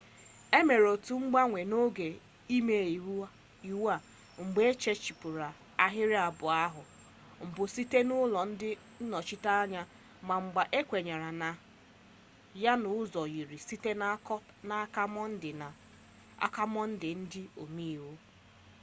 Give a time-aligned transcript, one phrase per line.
[0.57, 2.07] e mere otu mgbanwe n'oge
[2.57, 3.95] imeiwu a
[4.45, 5.39] mgbe ehichapụrụ
[5.83, 6.81] ahịrị abụọ ahụ
[7.47, 8.69] mbụ site n'aka ụlọ ndị
[9.03, 9.81] nnọchiteanya
[10.27, 11.49] ma mgbe ahụ ekwenye na
[12.63, 15.03] ya n'ụzọ yiri site n'aka
[16.73, 18.11] mọnde ndị omeiwu